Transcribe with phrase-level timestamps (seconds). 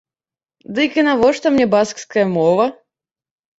[0.79, 2.69] Дык і навошта мне баскская мова?